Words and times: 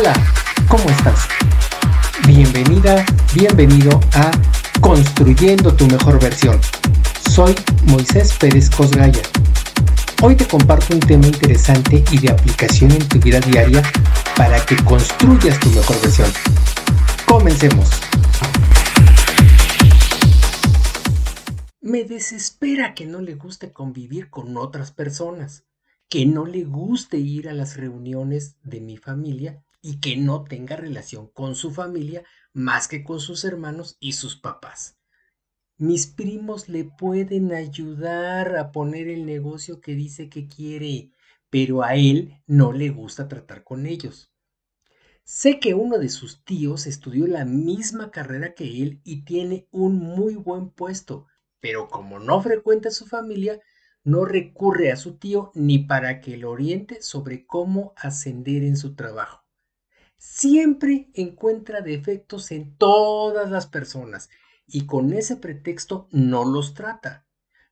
Hola, 0.00 0.14
¿cómo 0.66 0.88
estás? 0.88 1.28
Bienvenida, 2.26 3.04
bienvenido 3.34 4.00
a 4.14 4.30
Construyendo 4.80 5.76
tu 5.76 5.86
mejor 5.88 6.18
versión. 6.18 6.58
Soy 7.30 7.54
Moisés 7.84 8.32
Pérez 8.40 8.70
Cosgaya. 8.70 9.20
Hoy 10.22 10.36
te 10.36 10.46
comparto 10.46 10.94
un 10.94 11.00
tema 11.00 11.26
interesante 11.26 12.02
y 12.12 12.18
de 12.18 12.30
aplicación 12.30 12.92
en 12.92 13.06
tu 13.10 13.18
vida 13.18 13.40
diaria 13.40 13.82
para 14.38 14.64
que 14.64 14.74
construyas 14.84 15.60
tu 15.60 15.68
mejor 15.68 16.00
versión. 16.00 16.32
Comencemos. 17.26 17.90
Me 21.82 22.04
desespera 22.04 22.94
que 22.94 23.04
no 23.04 23.20
le 23.20 23.34
guste 23.34 23.70
convivir 23.70 24.30
con 24.30 24.56
otras 24.56 24.92
personas, 24.92 25.64
que 26.08 26.24
no 26.24 26.46
le 26.46 26.64
guste 26.64 27.18
ir 27.18 27.50
a 27.50 27.52
las 27.52 27.76
reuniones 27.76 28.56
de 28.62 28.80
mi 28.80 28.96
familia 28.96 29.62
y 29.82 30.00
que 30.00 30.16
no 30.16 30.44
tenga 30.44 30.76
relación 30.76 31.28
con 31.28 31.54
su 31.54 31.70
familia 31.70 32.24
más 32.52 32.88
que 32.88 33.02
con 33.02 33.20
sus 33.20 33.44
hermanos 33.44 33.96
y 34.00 34.12
sus 34.12 34.36
papás. 34.36 34.98
Mis 35.78 36.06
primos 36.06 36.68
le 36.68 36.84
pueden 36.84 37.52
ayudar 37.52 38.56
a 38.58 38.70
poner 38.72 39.08
el 39.08 39.24
negocio 39.24 39.80
que 39.80 39.94
dice 39.94 40.28
que 40.28 40.46
quiere, 40.46 41.12
pero 41.48 41.82
a 41.82 41.94
él 41.94 42.42
no 42.46 42.72
le 42.72 42.90
gusta 42.90 43.28
tratar 43.28 43.64
con 43.64 43.86
ellos. 43.86 44.30
Sé 45.24 45.58
que 45.58 45.74
uno 45.74 45.98
de 45.98 46.08
sus 46.08 46.44
tíos 46.44 46.86
estudió 46.86 47.26
la 47.26 47.44
misma 47.44 48.10
carrera 48.10 48.54
que 48.54 48.82
él 48.82 49.00
y 49.04 49.24
tiene 49.24 49.68
un 49.70 49.96
muy 49.96 50.34
buen 50.34 50.70
puesto, 50.70 51.26
pero 51.60 51.88
como 51.88 52.18
no 52.18 52.42
frecuenta 52.42 52.90
su 52.90 53.06
familia, 53.06 53.60
no 54.02 54.24
recurre 54.24 54.92
a 54.92 54.96
su 54.96 55.16
tío 55.16 55.50
ni 55.54 55.78
para 55.78 56.20
que 56.20 56.36
lo 56.36 56.50
oriente 56.50 57.00
sobre 57.00 57.46
cómo 57.46 57.94
ascender 57.96 58.64
en 58.64 58.76
su 58.76 58.94
trabajo 58.94 59.44
siempre 60.20 61.10
encuentra 61.14 61.80
defectos 61.80 62.52
en 62.52 62.76
todas 62.76 63.50
las 63.50 63.66
personas 63.66 64.28
y 64.66 64.84
con 64.84 65.14
ese 65.14 65.36
pretexto 65.36 66.08
no 66.12 66.44
los 66.44 66.74
trata. 66.74 67.26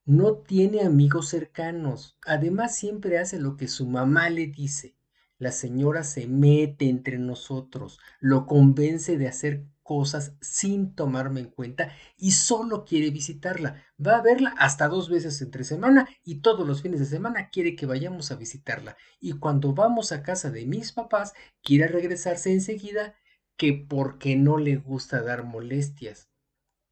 No 0.06 0.38
tiene 0.38 0.80
amigos 0.80 1.28
cercanos. 1.28 2.16
Además 2.24 2.74
siempre 2.74 3.19
hace 3.19 3.38
lo 3.38 3.58
que 3.58 3.69
su 3.69 3.86
mamá 3.86 4.30
le 4.30 4.46
dice. 4.46 4.96
La 5.39 5.53
señora 5.53 6.05
se 6.05 6.27
mete 6.27 6.89
entre 6.89 7.19
nosotros, 7.19 7.98
lo 8.20 8.47
convence 8.47 9.17
de 9.19 9.28
hacer 9.28 9.67
cosas 9.84 10.34
sin 10.42 10.94
tomarme 10.94 11.41
en 11.41 11.50
cuenta 11.50 11.92
y 12.19 12.33
solo 12.33 12.84
quiere 12.84 13.11
visitarla. 13.11 13.83
Va 14.05 14.19
a 14.19 14.22
verla 14.22 14.55
hasta 14.59 14.86
dos 14.89 15.09
veces 15.09 15.41
entre 15.41 15.64
semana 15.64 16.09
y 16.22 16.41
todos 16.41 16.66
los 16.66 16.83
fines 16.83 17.00
de 17.00 17.06
semana 17.06 17.48
quiere 17.48 17.75
que 17.75 17.86
vayamos 17.86 18.31
a 18.31 18.36
visitarla. 18.36 18.98
Y 19.19 19.34
cuando 19.39 19.72
vamos 19.72 20.12
a 20.12 20.22
casa 20.22 20.50
de 20.50 20.66
mis 20.66 20.92
papás, 20.92 21.33
quiere 21.62 21.89
regresarse 21.89 22.53
enseguida 22.53 23.14
que 23.56 23.72
porque 23.72 24.36
no 24.36 24.59
le 24.59 24.77
gusta 24.77 25.22
dar 25.22 25.44
molestias. 25.44 26.28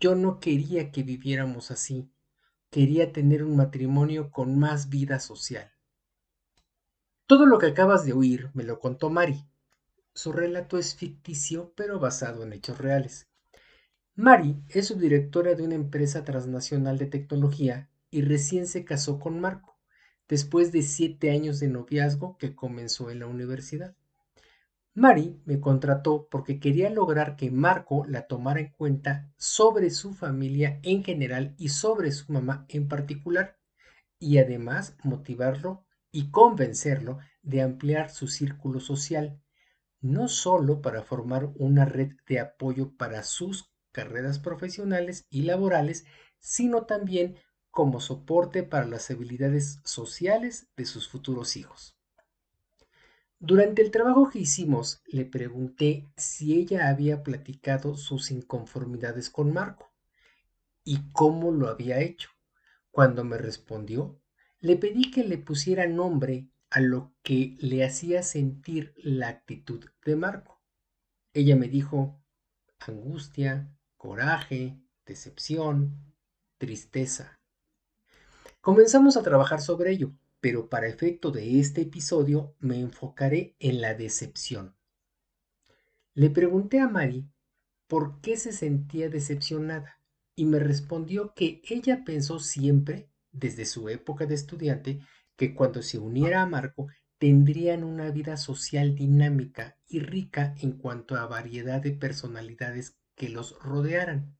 Yo 0.00 0.14
no 0.14 0.40
quería 0.40 0.90
que 0.90 1.02
viviéramos 1.02 1.70
así. 1.70 2.10
Quería 2.70 3.12
tener 3.12 3.44
un 3.44 3.56
matrimonio 3.56 4.30
con 4.30 4.58
más 4.58 4.88
vida 4.88 5.20
social. 5.20 5.75
Todo 7.26 7.44
lo 7.44 7.58
que 7.58 7.66
acabas 7.66 8.04
de 8.04 8.12
oír 8.12 8.50
me 8.54 8.62
lo 8.62 8.78
contó 8.78 9.10
Mari, 9.10 9.44
su 10.14 10.30
relato 10.30 10.78
es 10.78 10.94
ficticio, 10.94 11.72
pero 11.74 11.98
basado 11.98 12.44
en 12.44 12.52
hechos 12.52 12.78
reales. 12.78 13.26
Mari 14.14 14.62
es 14.68 14.86
subdirectora 14.86 15.56
de 15.56 15.64
una 15.64 15.74
empresa 15.74 16.22
transnacional 16.22 16.98
de 16.98 17.06
tecnología 17.06 17.90
y 18.12 18.22
recién 18.22 18.68
se 18.68 18.84
casó 18.84 19.18
con 19.18 19.40
Marco, 19.40 19.76
después 20.28 20.70
de 20.70 20.82
siete 20.82 21.32
años 21.32 21.58
de 21.58 21.66
noviazgo 21.66 22.38
que 22.38 22.54
comenzó 22.54 23.10
en 23.10 23.18
la 23.18 23.26
universidad. 23.26 23.96
Mari 24.94 25.40
me 25.44 25.58
contrató 25.58 26.28
porque 26.30 26.60
quería 26.60 26.90
lograr 26.90 27.34
que 27.34 27.50
Marco 27.50 28.06
la 28.06 28.28
tomara 28.28 28.60
en 28.60 28.70
cuenta 28.70 29.32
sobre 29.36 29.90
su 29.90 30.14
familia 30.14 30.78
en 30.84 31.02
general 31.02 31.56
y 31.58 31.70
sobre 31.70 32.12
su 32.12 32.32
mamá 32.32 32.66
en 32.68 32.86
particular, 32.86 33.58
y 34.20 34.38
además 34.38 34.96
motivarlo 35.02 35.85
y 36.16 36.30
convencerlo 36.30 37.18
de 37.42 37.60
ampliar 37.60 38.08
su 38.08 38.26
círculo 38.26 38.80
social 38.80 39.38
no 40.00 40.28
solo 40.28 40.80
para 40.80 41.02
formar 41.02 41.50
una 41.56 41.84
red 41.84 42.12
de 42.26 42.40
apoyo 42.40 42.96
para 42.96 43.22
sus 43.22 43.70
carreras 43.92 44.38
profesionales 44.38 45.26
y 45.28 45.42
laborales, 45.42 46.06
sino 46.38 46.86
también 46.86 47.36
como 47.70 48.00
soporte 48.00 48.62
para 48.62 48.86
las 48.86 49.10
habilidades 49.10 49.80
sociales 49.84 50.70
de 50.74 50.86
sus 50.86 51.06
futuros 51.06 51.54
hijos. 51.58 51.98
Durante 53.38 53.82
el 53.82 53.90
trabajo 53.90 54.30
que 54.30 54.38
hicimos, 54.38 55.02
le 55.04 55.26
pregunté 55.26 56.08
si 56.16 56.58
ella 56.58 56.88
había 56.88 57.22
platicado 57.22 57.94
sus 57.94 58.30
inconformidades 58.30 59.28
con 59.28 59.52
Marco 59.52 59.92
y 60.82 61.10
cómo 61.12 61.52
lo 61.52 61.68
había 61.68 62.00
hecho. 62.00 62.30
Cuando 62.90 63.22
me 63.22 63.36
respondió, 63.36 64.18
le 64.66 64.76
pedí 64.76 65.12
que 65.12 65.22
le 65.22 65.38
pusiera 65.38 65.86
nombre 65.86 66.48
a 66.70 66.80
lo 66.80 67.14
que 67.22 67.56
le 67.60 67.84
hacía 67.84 68.24
sentir 68.24 68.94
la 68.96 69.28
actitud 69.28 69.84
de 70.04 70.16
Marco. 70.16 70.60
Ella 71.32 71.54
me 71.54 71.68
dijo 71.68 72.20
angustia, 72.80 73.72
coraje, 73.96 74.76
decepción, 75.06 76.12
tristeza. 76.58 77.38
Comenzamos 78.60 79.16
a 79.16 79.22
trabajar 79.22 79.60
sobre 79.60 79.92
ello, 79.92 80.10
pero 80.40 80.68
para 80.68 80.88
efecto 80.88 81.30
de 81.30 81.60
este 81.60 81.82
episodio 81.82 82.56
me 82.58 82.80
enfocaré 82.80 83.54
en 83.60 83.80
la 83.80 83.94
decepción. 83.94 84.74
Le 86.12 86.28
pregunté 86.28 86.80
a 86.80 86.88
Mari 86.88 87.30
por 87.86 88.20
qué 88.20 88.36
se 88.36 88.50
sentía 88.50 89.08
decepcionada 89.10 90.00
y 90.34 90.44
me 90.44 90.58
respondió 90.58 91.34
que 91.34 91.62
ella 91.68 92.02
pensó 92.04 92.40
siempre, 92.40 93.12
desde 93.36 93.66
su 93.66 93.88
época 93.88 94.26
de 94.26 94.34
estudiante, 94.34 95.00
que 95.36 95.54
cuando 95.54 95.82
se 95.82 95.98
uniera 95.98 96.42
a 96.42 96.46
Marco 96.46 96.88
tendrían 97.18 97.84
una 97.84 98.10
vida 98.10 98.36
social 98.36 98.94
dinámica 98.94 99.78
y 99.88 100.00
rica 100.00 100.54
en 100.58 100.72
cuanto 100.72 101.16
a 101.16 101.26
variedad 101.26 101.80
de 101.80 101.92
personalidades 101.92 102.98
que 103.14 103.28
los 103.28 103.58
rodearan, 103.60 104.36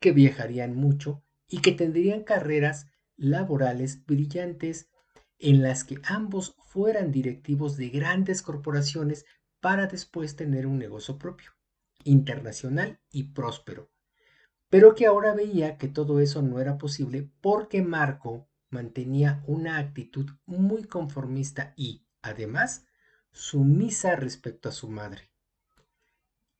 que 0.00 0.12
viajarían 0.12 0.74
mucho 0.74 1.22
y 1.48 1.60
que 1.60 1.72
tendrían 1.72 2.24
carreras 2.24 2.86
laborales 3.16 4.04
brillantes 4.04 4.88
en 5.38 5.62
las 5.62 5.84
que 5.84 5.98
ambos 6.04 6.56
fueran 6.66 7.12
directivos 7.12 7.76
de 7.76 7.88
grandes 7.90 8.42
corporaciones 8.42 9.26
para 9.60 9.86
después 9.86 10.36
tener 10.36 10.66
un 10.66 10.78
negocio 10.78 11.18
propio, 11.18 11.52
internacional 12.04 13.00
y 13.10 13.24
próspero. 13.24 13.93
Pero 14.74 14.96
que 14.96 15.06
ahora 15.06 15.34
veía 15.34 15.78
que 15.78 15.86
todo 15.86 16.18
eso 16.18 16.42
no 16.42 16.58
era 16.58 16.78
posible 16.78 17.30
porque 17.40 17.80
Marco 17.80 18.48
mantenía 18.70 19.40
una 19.46 19.78
actitud 19.78 20.28
muy 20.46 20.82
conformista 20.82 21.74
y, 21.76 22.02
además, 22.22 22.84
sumisa 23.30 24.16
respecto 24.16 24.68
a 24.68 24.72
su 24.72 24.90
madre. 24.90 25.30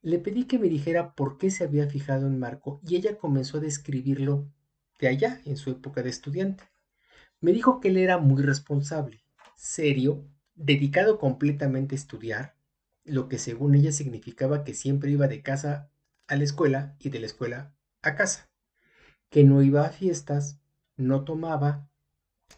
Le 0.01 0.21
pedí 0.21 0.45
que 0.45 0.61
me 0.61 0.69
dijera 0.69 1.17
por 1.17 1.39
qué 1.39 1.51
se 1.51 1.65
había 1.65 1.89
fijado 1.89 2.29
en 2.29 2.39
Marco 2.39 2.81
y 2.87 2.95
ella 2.95 3.19
comenzó 3.19 3.57
a 3.57 3.63
describirlo 3.63 4.47
de 5.01 5.09
allá, 5.09 5.41
en 5.45 5.57
su 5.57 5.73
época 5.73 6.05
de 6.05 6.11
estudiante. 6.11 6.63
Me 7.41 7.51
dijo 7.51 7.81
que 7.81 7.89
él 7.89 7.97
era 7.97 8.19
muy 8.19 8.45
responsable, 8.45 9.25
serio, 9.57 10.25
dedicado 10.55 11.19
completamente 11.19 11.97
a 11.97 11.99
estudiar, 11.99 12.55
lo 13.03 13.29
que 13.29 13.39
según 13.39 13.75
ella 13.75 13.91
significaba 13.91 14.63
que 14.63 14.73
siempre 14.73 15.11
iba 15.11 15.27
de 15.27 15.43
casa 15.43 15.91
a 16.29 16.37
la 16.37 16.45
escuela 16.45 16.95
y 17.01 17.09
de 17.11 17.19
la 17.19 17.27
escuela 17.27 17.74
a 18.05 18.15
casa, 18.15 18.51
que 19.31 19.45
no 19.45 19.63
iba 19.63 19.85
a 19.85 19.91
fiestas, 19.91 20.61
no 20.97 21.25
tomaba, 21.25 21.89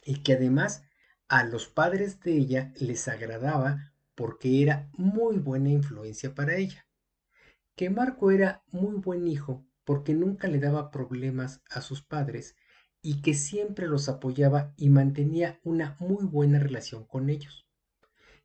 y 0.05 0.23
que 0.23 0.35
además 0.35 0.85
a 1.29 1.45
los 1.45 1.67
padres 1.67 2.21
de 2.21 2.37
ella 2.37 2.73
les 2.77 3.09
agradaba 3.09 3.93
porque 4.15 4.63
era 4.63 4.89
muy 4.93 5.39
buena 5.39 5.71
influencia 5.71 6.35
para 6.35 6.57
ella. 6.57 6.87
Que 7.75 7.91
Marco 7.91 8.31
era 8.31 8.63
muy 8.71 8.97
buen 8.97 9.27
hijo 9.27 9.67
porque 9.85 10.15
nunca 10.15 10.49
le 10.49 10.61
daba 10.61 10.91
problemas 10.91 11.63
a 11.69 11.81
sus 11.81 12.03
padres 12.03 12.57
y 13.03 13.23
que 13.23 13.35
siempre 13.35 13.87
los 13.87 14.09
apoyaba 14.09 14.73
y 14.77 14.89
mantenía 14.89 15.61
una 15.63 15.97
muy 16.01 16.25
buena 16.25 16.59
relación 16.59 17.05
con 17.05 17.29
ellos. 17.29 17.67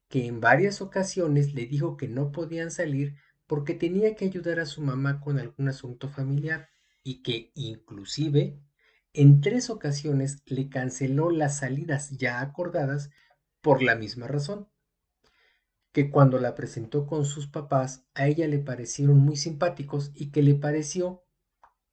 Que 0.08 0.26
en 0.26 0.42
varias 0.42 0.82
ocasiones 0.82 1.54
le 1.54 1.66
dijo 1.66 1.98
que 1.98 2.08
no 2.08 2.32
podían 2.32 2.72
salir 2.72 3.16
porque 3.48 3.74
tenía 3.74 4.16
que 4.16 4.26
ayudar 4.26 4.60
a 4.60 4.66
su 4.66 4.82
mamá 4.82 5.20
con 5.22 5.40
algún 5.40 5.68
asunto 5.70 6.10
familiar 6.10 6.71
y 7.04 7.24
que 7.24 7.52
inclusive 7.56 8.60
en 9.14 9.42
tres 9.42 9.70
ocasiones 9.70 10.42
le 10.46 10.70
canceló 10.70 11.32
las 11.32 11.58
salidas 11.58 12.12
ya 12.12 12.40
acordadas 12.40 13.10
por 13.62 13.82
la 13.82 13.96
misma 13.96 14.28
razón, 14.28 14.70
que 15.92 16.10
cuando 16.10 16.40
la 16.40 16.56
presentó 16.56 17.06
con 17.06 17.26
sus 17.26 17.48
papás 17.48 18.06
a 18.14 18.28
ella 18.28 18.48
le 18.48 18.60
parecieron 18.60 19.18
muy 19.18 19.36
simpáticos 19.36 20.12
y 20.16 20.32
que 20.32 20.42
le 20.42 20.56
pareció 20.56 21.24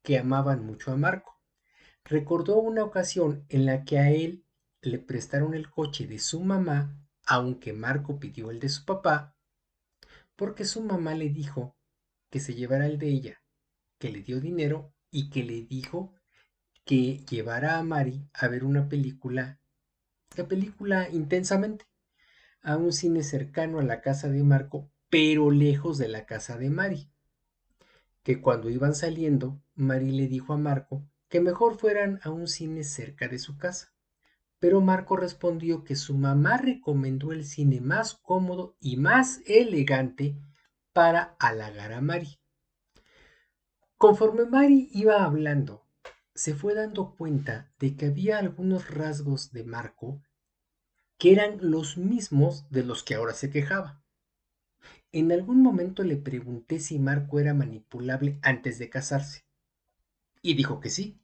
que 0.01 0.17
amaban 0.17 0.65
mucho 0.65 0.91
a 0.91 0.95
Marco. 0.95 1.35
Recordó 2.05 2.57
una 2.59 2.83
ocasión 2.83 3.45
en 3.49 3.65
la 3.65 3.83
que 3.83 3.99
a 3.99 4.11
él 4.11 4.45
le 4.81 4.99
prestaron 4.99 5.53
el 5.53 5.69
coche 5.69 6.07
de 6.07 6.19
su 6.19 6.39
mamá, 6.41 6.97
aunque 7.25 7.73
Marco 7.73 8.19
pidió 8.19 8.49
el 8.49 8.59
de 8.59 8.69
su 8.69 8.85
papá, 8.85 9.35
porque 10.37 10.63
su 10.63 10.81
mamá 10.81 11.13
le 11.15 11.29
dijo 11.29 11.75
que 12.29 12.39
se 12.39 12.55
llevara 12.55 12.87
el 12.87 12.97
de 12.97 13.09
ella, 13.09 13.43
que 13.99 14.09
le 14.09 14.21
dio 14.21 14.39
dinero 14.39 14.93
y 15.11 15.29
que 15.29 15.43
le 15.43 15.63
dijo 15.63 16.13
que 16.85 17.23
llevara 17.29 17.77
a 17.77 17.83
Mari 17.83 18.27
a 18.33 18.47
ver 18.47 18.63
una 18.63 18.89
película, 18.89 19.59
la 20.35 20.47
película 20.47 21.09
intensamente, 21.09 21.85
a 22.61 22.77
un 22.77 22.93
cine 22.93 23.23
cercano 23.23 23.79
a 23.79 23.83
la 23.83 24.01
casa 24.01 24.29
de 24.29 24.43
Marco, 24.43 24.91
pero 25.09 25.51
lejos 25.51 25.97
de 25.97 26.07
la 26.07 26.25
casa 26.25 26.57
de 26.57 26.69
Mari. 26.69 27.11
Que 28.23 28.41
cuando 28.41 28.69
iban 28.69 28.95
saliendo, 28.95 29.61
Mari 29.75 30.11
le 30.11 30.27
dijo 30.27 30.53
a 30.53 30.57
Marco 30.57 31.07
que 31.29 31.39
mejor 31.39 31.77
fueran 31.77 32.19
a 32.23 32.31
un 32.31 32.47
cine 32.47 32.83
cerca 32.83 33.27
de 33.27 33.39
su 33.39 33.57
casa. 33.57 33.93
Pero 34.59 34.81
Marco 34.81 35.15
respondió 35.15 35.83
que 35.83 35.95
su 35.95 36.17
mamá 36.17 36.57
recomendó 36.57 37.31
el 37.31 37.45
cine 37.45 37.79
más 37.79 38.15
cómodo 38.15 38.75
y 38.79 38.97
más 38.97 39.41
elegante 39.45 40.35
para 40.91 41.35
halagar 41.39 41.93
a 41.93 42.01
Mari. 42.01 42.38
Conforme 43.99 44.45
Mari 44.45 44.87
iba 44.93 45.25
hablando 45.25 45.85
se 46.33 46.55
fue 46.55 46.73
dando 46.73 47.17
cuenta 47.17 47.69
de 47.79 47.97
que 47.97 48.05
había 48.05 48.37
algunos 48.37 48.89
rasgos 48.89 49.51
de 49.51 49.65
Marco 49.65 50.23
que 51.17 51.33
eran 51.33 51.57
los 51.59 51.97
mismos 51.97 52.65
de 52.69 52.85
los 52.85 53.03
que 53.03 53.15
ahora 53.15 53.33
se 53.33 53.49
quejaba. 53.49 54.01
En 55.11 55.33
algún 55.33 55.61
momento 55.61 56.03
le 56.03 56.15
pregunté 56.15 56.79
si 56.79 56.97
Marco 56.97 57.41
era 57.41 57.53
manipulable 57.53 58.39
antes 58.41 58.79
de 58.79 58.89
casarse, 58.89 59.43
y 60.41 60.53
dijo 60.53 60.79
que 60.79 60.89
sí. 60.89 61.19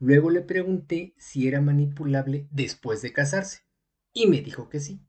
Luego 0.00 0.30
le 0.30 0.40
pregunté 0.40 1.14
si 1.16 1.46
era 1.46 1.60
manipulable 1.60 2.48
después 2.50 3.02
de 3.02 3.12
casarse, 3.12 3.60
y 4.12 4.26
me 4.26 4.40
dijo 4.40 4.68
que 4.68 4.80
sí. 4.80 5.00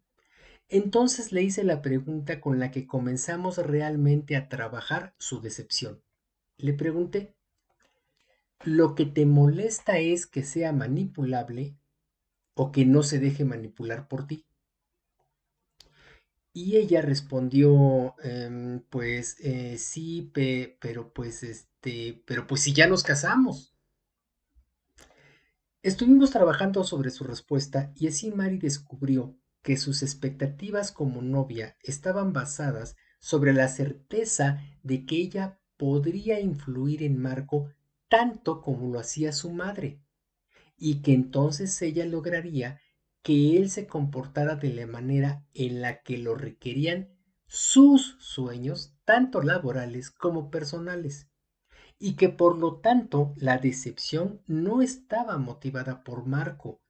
Entonces 0.69 1.31
le 1.31 1.41
hice 1.41 1.63
la 1.63 1.81
pregunta 1.81 2.39
con 2.39 2.59
la 2.59 2.69
que 2.69 2.85
comenzamos 2.85 3.57
realmente 3.57 4.35
a 4.35 4.49
trabajar 4.49 5.15
su 5.17 5.41
decepción. 5.41 6.04
Le 6.57 6.73
pregunté, 6.73 7.35
lo 8.63 8.95
que 8.95 9.05
te 9.05 9.25
molesta 9.25 9.99
es 9.99 10.25
que 10.25 10.43
sea 10.43 10.71
manipulable 10.71 11.77
o 12.55 12.71
que 12.71 12.85
no 12.85 13.03
se 13.03 13.19
deje 13.19 13.45
manipular 13.45 14.07
por 14.07 14.25
ti. 14.25 14.45
Y 16.53 16.77
ella 16.77 17.01
respondió, 17.01 18.15
em, 18.23 18.79
pues 18.89 19.35
eh, 19.41 19.77
sí, 19.77 20.31
pero 20.33 21.11
pues 21.13 21.43
este, 21.43 22.23
pero 22.25 22.47
pues 22.47 22.61
si 22.61 22.73
ya 22.73 22.87
nos 22.87 23.03
casamos. 23.03 23.75
Estuvimos 25.83 26.31
trabajando 26.31 26.83
sobre 26.83 27.11
su 27.11 27.25
respuesta 27.25 27.91
y 27.95 28.07
así 28.07 28.31
Mari 28.31 28.57
descubrió 28.57 29.37
que 29.61 29.77
sus 29.77 30.01
expectativas 30.01 30.91
como 30.91 31.21
novia 31.21 31.75
estaban 31.83 32.33
basadas 32.33 32.95
sobre 33.19 33.53
la 33.53 33.67
certeza 33.67 34.61
de 34.81 35.05
que 35.05 35.17
ella 35.17 35.59
podría 35.77 36.39
influir 36.39 37.03
en 37.03 37.21
Marco 37.21 37.69
tanto 38.09 38.61
como 38.61 38.91
lo 38.91 38.99
hacía 38.99 39.31
su 39.31 39.51
madre, 39.51 39.99
y 40.77 41.01
que 41.01 41.13
entonces 41.13 41.81
ella 41.81 42.05
lograría 42.05 42.79
que 43.23 43.57
él 43.57 43.69
se 43.69 43.87
comportara 43.87 44.55
de 44.55 44.73
la 44.73 44.85
manera 44.85 45.45
en 45.53 45.81
la 45.81 46.01
que 46.01 46.17
lo 46.17 46.35
requerían 46.35 47.09
sus 47.47 48.17
sueños, 48.19 48.93
tanto 49.05 49.41
laborales 49.41 50.11
como 50.11 50.51
personales, 50.51 51.27
y 51.97 52.15
que 52.15 52.29
por 52.29 52.57
lo 52.57 52.79
tanto 52.79 53.33
la 53.37 53.57
decepción 53.57 54.41
no 54.47 54.81
estaba 54.81 55.37
motivada 55.37 56.03
por 56.03 56.25
Marco, 56.25 56.81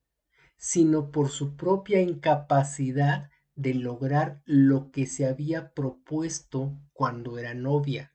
sino 0.58 1.12
por 1.12 1.30
su 1.30 1.56
propia 1.56 2.02
incapacidad 2.02 3.30
de 3.56 3.74
lograr 3.74 4.42
lo 4.46 4.92
que 4.92 5.06
se 5.06 5.26
había 5.26 5.74
propuesto 5.74 6.78
cuando 6.94 7.38
era 7.38 7.54
novia. 7.54 8.15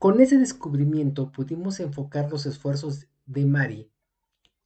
Con 0.00 0.18
ese 0.22 0.38
descubrimiento 0.38 1.30
pudimos 1.30 1.78
enfocar 1.78 2.30
los 2.30 2.46
esfuerzos 2.46 3.06
de 3.26 3.44
Mari 3.44 3.92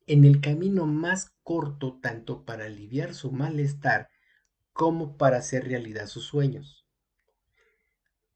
en 0.06 0.24
el 0.24 0.40
camino 0.40 0.86
más 0.86 1.34
corto 1.42 1.98
tanto 2.00 2.44
para 2.44 2.66
aliviar 2.66 3.14
su 3.14 3.32
malestar 3.32 4.10
como 4.72 5.16
para 5.16 5.38
hacer 5.38 5.64
realidad 5.64 6.06
sus 6.06 6.26
sueños. 6.26 6.86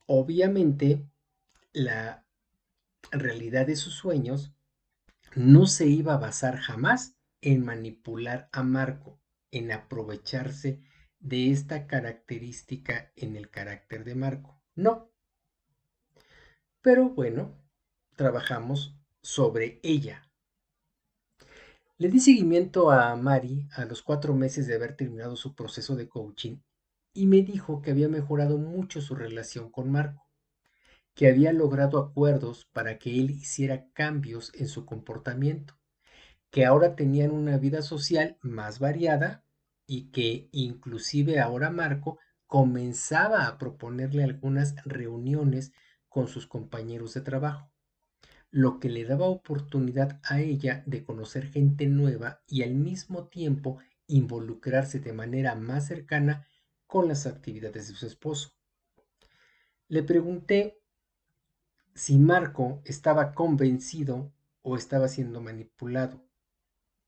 Obviamente, 0.06 1.08
la 1.72 2.26
realidad 3.12 3.68
de 3.68 3.76
sus 3.76 3.94
sueños 3.94 4.52
no 5.36 5.66
se 5.66 5.86
iba 5.86 6.14
a 6.14 6.18
basar 6.18 6.56
jamás 6.56 7.14
en 7.42 7.64
manipular 7.64 8.48
a 8.50 8.64
Marco, 8.64 9.20
en 9.52 9.70
aprovecharse 9.70 10.80
de 11.20 11.52
esta 11.52 11.86
característica 11.86 13.12
en 13.14 13.36
el 13.36 13.50
carácter 13.50 14.02
de 14.02 14.16
Marco. 14.16 14.60
No, 14.74 15.07
pero 16.82 17.10
bueno, 17.10 17.54
trabajamos 18.16 18.96
sobre 19.22 19.80
ella. 19.82 20.28
Le 21.96 22.08
di 22.08 22.20
seguimiento 22.20 22.90
a 22.90 23.16
Mari 23.16 23.68
a 23.72 23.84
los 23.84 24.02
cuatro 24.02 24.34
meses 24.34 24.66
de 24.66 24.74
haber 24.76 24.94
terminado 24.94 25.34
su 25.34 25.54
proceso 25.54 25.96
de 25.96 26.08
coaching 26.08 26.58
y 27.12 27.26
me 27.26 27.42
dijo 27.42 27.82
que 27.82 27.90
había 27.90 28.08
mejorado 28.08 28.58
mucho 28.58 29.00
su 29.00 29.16
relación 29.16 29.70
con 29.70 29.90
Marco, 29.90 30.24
que 31.14 31.26
había 31.26 31.52
logrado 31.52 31.98
acuerdos 31.98 32.66
para 32.72 32.98
que 32.98 33.18
él 33.18 33.30
hiciera 33.30 33.90
cambios 33.92 34.52
en 34.54 34.68
su 34.68 34.86
comportamiento, 34.86 35.76
que 36.50 36.64
ahora 36.64 36.94
tenían 36.94 37.32
una 37.32 37.58
vida 37.58 37.82
social 37.82 38.38
más 38.40 38.78
variada 38.78 39.44
y 39.84 40.10
que 40.12 40.48
inclusive 40.52 41.40
ahora 41.40 41.70
Marco 41.70 42.20
comenzaba 42.46 43.48
a 43.48 43.58
proponerle 43.58 44.22
algunas 44.22 44.76
reuniones 44.84 45.72
con 46.18 46.26
sus 46.26 46.48
compañeros 46.48 47.14
de 47.14 47.20
trabajo, 47.20 47.70
lo 48.50 48.80
que 48.80 48.88
le 48.88 49.04
daba 49.04 49.26
oportunidad 49.26 50.18
a 50.24 50.40
ella 50.40 50.82
de 50.84 51.04
conocer 51.04 51.46
gente 51.46 51.86
nueva 51.86 52.42
y 52.48 52.64
al 52.64 52.74
mismo 52.74 53.28
tiempo 53.28 53.78
involucrarse 54.08 54.98
de 54.98 55.12
manera 55.12 55.54
más 55.54 55.86
cercana 55.86 56.44
con 56.88 57.06
las 57.06 57.24
actividades 57.28 57.86
de 57.86 57.94
su 57.94 58.04
esposo. 58.04 58.50
Le 59.86 60.02
pregunté 60.02 60.80
si 61.94 62.18
Marco 62.18 62.82
estaba 62.84 63.32
convencido 63.32 64.32
o 64.62 64.74
estaba 64.74 65.06
siendo 65.06 65.40
manipulado 65.40 66.26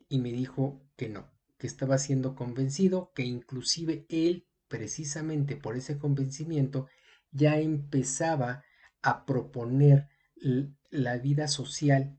y 0.09 0.21
me 0.21 0.31
dijo 0.31 0.81
que 0.95 1.09
no, 1.09 1.29
que 1.59 1.67
estaba 1.67 1.99
siendo 1.99 2.37
convencido, 2.37 3.11
que 3.12 3.25
inclusive 3.25 4.07
él, 4.09 4.47
precisamente 4.69 5.57
por 5.57 5.76
ese 5.76 5.99
convencimiento, 5.99 6.87
ya 7.33 7.59
empezaba 7.59 8.62
a 9.02 9.25
proponer 9.26 10.09
la 10.90 11.19
vida 11.19 11.49
social 11.49 12.19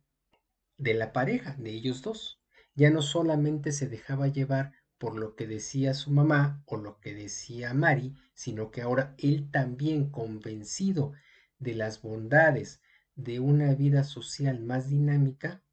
de 0.78 0.94
la 0.94 1.14
pareja, 1.14 1.56
de 1.58 1.72
ellos 1.72 2.02
dos. 2.02 2.42
Ya 2.74 2.90
no 2.90 3.02
solamente 3.02 3.72
se 3.72 3.88
dejaba 3.88 4.28
llevar 4.28 4.74
por 4.98 5.18
lo 5.18 5.36
que 5.36 5.48
decía 5.48 5.94
su 5.94 6.12
mamá 6.12 6.64
o 6.66 6.78
lo 6.78 7.00
que 7.00 7.14
decía 7.14 7.74
Mari, 7.74 8.16
sino 8.34 8.72
que 8.72 8.82
ahora 8.82 9.16
él 9.18 9.50
también 9.52 10.10
convencido 10.10 11.14
de 11.60 11.76
las 11.76 12.02
bondades 12.02 12.82
de 13.16 13.40
una 13.40 13.74
vida 13.76 14.04
social 14.04 14.62
más 14.62 14.90
dinámica, 14.90 15.64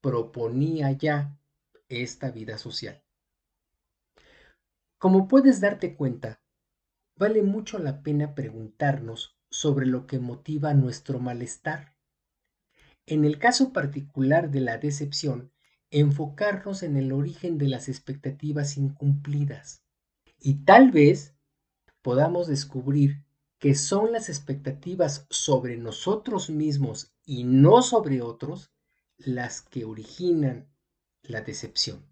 proponía 0.00 0.92
ya 0.92 1.36
esta 1.88 2.30
vida 2.30 2.58
social. 2.58 3.02
Como 4.96 5.28
puedes 5.28 5.60
darte 5.60 5.94
cuenta, 5.94 6.40
vale 7.16 7.42
mucho 7.42 7.78
la 7.78 8.02
pena 8.02 8.34
preguntarnos 8.34 9.37
sobre 9.50 9.86
lo 9.86 10.06
que 10.06 10.18
motiva 10.18 10.74
nuestro 10.74 11.18
malestar. 11.18 11.96
En 13.06 13.24
el 13.24 13.38
caso 13.38 13.72
particular 13.72 14.50
de 14.50 14.60
la 14.60 14.78
decepción, 14.78 15.52
enfocarnos 15.90 16.82
en 16.82 16.96
el 16.96 17.12
origen 17.12 17.56
de 17.58 17.68
las 17.68 17.88
expectativas 17.88 18.76
incumplidas 18.76 19.82
y 20.38 20.64
tal 20.64 20.90
vez 20.90 21.34
podamos 22.02 22.46
descubrir 22.46 23.24
que 23.58 23.74
son 23.74 24.12
las 24.12 24.28
expectativas 24.28 25.26
sobre 25.30 25.76
nosotros 25.76 26.50
mismos 26.50 27.12
y 27.24 27.44
no 27.44 27.82
sobre 27.82 28.22
otros 28.22 28.70
las 29.16 29.62
que 29.62 29.84
originan 29.84 30.68
la 31.22 31.40
decepción. 31.40 32.04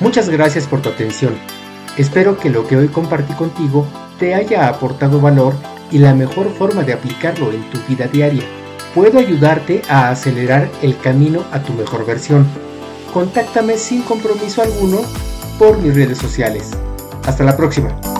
Muchas 0.00 0.30
gracias 0.30 0.66
por 0.66 0.80
tu 0.80 0.88
atención. 0.88 1.36
Espero 1.98 2.38
que 2.38 2.48
lo 2.48 2.66
que 2.66 2.76
hoy 2.76 2.88
compartí 2.88 3.34
contigo 3.34 3.86
te 4.18 4.34
haya 4.34 4.68
aportado 4.68 5.20
valor 5.20 5.54
y 5.90 5.98
la 5.98 6.14
mejor 6.14 6.50
forma 6.52 6.82
de 6.82 6.92
aplicarlo 6.92 7.50
en 7.52 7.62
tu 7.70 7.78
vida 7.88 8.06
diaria. 8.06 8.44
Puedo 8.94 9.18
ayudarte 9.18 9.82
a 9.88 10.10
acelerar 10.10 10.68
el 10.82 10.98
camino 10.98 11.44
a 11.52 11.60
tu 11.60 11.72
mejor 11.72 12.04
versión. 12.04 12.46
Contáctame 13.12 13.76
sin 13.76 14.02
compromiso 14.02 14.62
alguno 14.62 14.98
por 15.58 15.78
mis 15.78 15.94
redes 15.94 16.18
sociales. 16.18 16.70
Hasta 17.24 17.44
la 17.44 17.56
próxima. 17.56 18.17